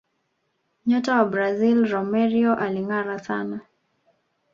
[0.87, 3.59] nyota wa brazil romario alingara sana